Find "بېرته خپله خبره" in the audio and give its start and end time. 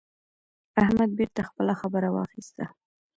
1.19-2.09